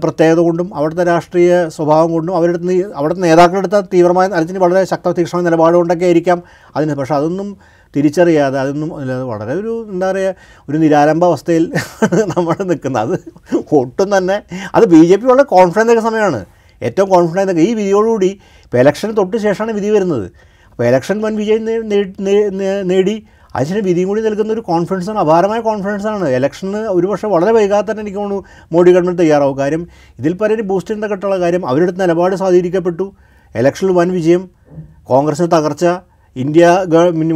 [0.04, 2.60] പ്രത്യേകത കൊണ്ടും അവിടുത്തെ രാഷ്ട്രീയ സ്വഭാവം കൊണ്ടും അവരുടെ
[3.00, 6.40] അവിടുത്തെ നേതാക്കളെടുത്ത തീവ്രമായ അതിന് വളരെ ശക്ത തീക്ഷണമായ നിലപാട് കൊണ്ടൊക്കെ ആയിരിക്കാം
[6.76, 6.96] അതിന്.
[7.00, 7.50] പക്ഷേ അതൊന്നും
[7.96, 8.90] തിരിച്ചറിയാതെ അതൊന്നും
[9.32, 11.64] വളരെ ഒരു എന്താ പറയുക ഒരു നിരാരംഭ അവസ്ഥയിൽ
[12.32, 13.04] നമ്മൾ നിൽക്കുന്നത്.
[13.04, 13.18] അത്
[13.80, 14.38] ഒട്ടും തന്നെ
[14.76, 15.56] അത് ബി ജെ പി വളരെ ഒക്കെ
[16.08, 16.40] സമയമാണ്.
[16.82, 18.32] ഏറ്റവും കോൺഫിഡന്റ് ഒക്കെ ഈ വിധിയോടുകൂടി
[18.64, 20.28] ഇപ്പോൾ ഇലക്ഷന് തൊട്ട് ശേഷമാണ് വിധി വരുന്നത്.
[20.72, 21.64] അപ്പോൾ ഇലക്ഷൻ വൻ വിജയം
[22.92, 23.16] നേടി
[23.56, 28.44] അതിന് വിധിയും കൂടി നൽകുന്ന ഒരു കോൺഫിഡൻസാണ് അപാരമായ കോൺഫിഡൻസാണ് ഇലക്ഷന് ഒരുപക്ഷെ വളരെ വൈകാതെ തന്നെ എനിക്ക് തോന്നുന്നു
[28.74, 29.58] മോഡി ഗവൺമെന്റ് തയ്യാറാവും.
[29.62, 29.84] കാര്യം
[30.20, 33.08] ഇതിൽ പലരും ബൂസ്റ്റ് ചെയ്യുന്ന കെട്ടുള്ള കാര്യം അവരുടെ നിലപാട് സ്വാധീനിക്കപ്പെട്ടു.
[33.56, 34.44] ഇലക്ഷനിൽ വൻ വിജയം
[35.12, 35.86] കോൺഗ്രസിന് തകർച്ച
[36.36, 36.66] ഇന്ത്യ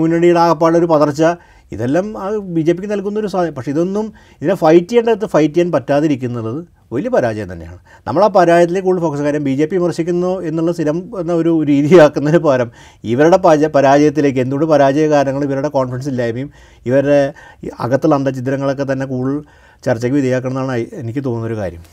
[0.01, 1.23] മുന്നണിയുടെ ആകപ്പാടെ ഒരു പതർച്ച
[1.71, 2.25] ഇതെല്ലാം ആ
[2.56, 6.51] ബി ജെ പിക്ക് നൽകുന്നൊരു സാധനം പക്ഷേ ഇതൊന്നും ഇതിനെ ഫൈറ്റ് ചെയ്യേണ്ടത് ഫൈറ്റ് ചെയ്യാൻ പറ്റാതിരിക്കുന്നത്
[6.93, 7.78] വലിയ പരാജയം തന്നെയാണ്.
[8.08, 12.41] നമ്മൾ ആ പരാജയത്തിലേക്ക് കൂടുതൽ ഫോക്കസ് കാര്യം ബി ജെ പി വിമർശിക്കുന്നു എന്നുള്ള സ്ഥിരം എന്ന ഒരു രീതിയാക്കുന്നതിന്
[12.43, 12.71] പകരം
[13.04, 16.51] ഇവരുടെ പരാജയ പരാജയത്തിലേക്ക് എന്തുകൊണ്ട് പരാജയ കാരണങ്ങൾ ഇവരുടെ കോൺഫിഡൻസ് ഇല്ലായ്മയും
[16.86, 17.34] ഇവരുടെ
[17.80, 19.41] അകത്തുള്ള അന്തചിത്രങ്ങളൊക്കെ തന്നെ കൂടുതൽ
[19.84, 21.84] ചർച്ചയ്ക്ക് വിധേയമാക്കണമെന്നാണ് എനിക്ക് തോന്നുന്നൊരു കാര്യം.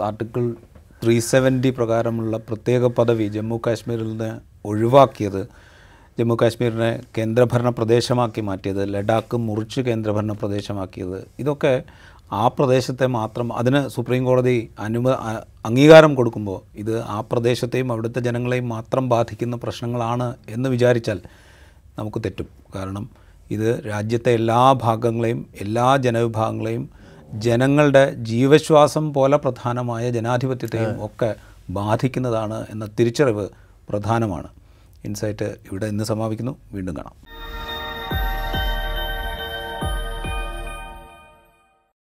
[0.00, 0.44] ആർട്ടിക്കിൾ
[1.04, 4.30] ത്രീ സെവന്റി പ്രകാരമുള്ള പ്രത്യേക പദവി ജമ്മു കാശ്മീരിൽ നിന്ന്
[4.64, 5.42] ഒഴിവാക്കിയത്
[6.18, 11.26] ജമ്മു കാശ്മീരിനെ കേന്ദ്രഭരണ പ്രദേശമാക്കി മാറ്റിയത് ലഡാക്ക് മുറിച്ച് കേന്ദ്രഭരണ പ്രദേശമാക്കിയത്.
[11.38, 11.82] ഇതൊക്കെ
[12.32, 15.08] ആ പ്രദേശത്തെ മാത്രം അതിന് സുപ്രീം കോടതി അനുമ
[15.66, 21.20] അംഗീകാരം കൊടുക്കുമ്പോൾ ഇത് ആ പ്രദേശത്തെയും അവിടുത്തെ ജനങ്ങളെയും മാത്രം ബാധിക്കുന്ന പ്രശ്നങ്ങളാണ് എന്ന് വിചാരിച്ചാൽ
[21.98, 22.48] നമുക്ക് തെറ്റും.
[22.74, 23.10] കാരണം
[23.50, 26.88] ഇത് രാജ്യത്തെ എല്ലാ ഭാഗങ്ങളെയും എല്ലാ ജനവിഭാഗങ്ങളെയും
[27.34, 31.34] ജനങ്ങളുടെ ജീവശ്വാസം പോലെ പ്രധാനമായ ജനാധിപത്യത്തെയും ഒക്കെ
[31.70, 33.48] ബാധിക്കുന്നതാണ് എന്ന തിരിച്ചറിവ്
[33.88, 34.48] പ്രധാനമാണ്.
[35.04, 36.58] ഇൻസൈറ്റ് ഇവിടെ ഇന്ന് സമാപിക്കുന്നു.
[36.72, 37.14] വീണ്ടും കാണാം.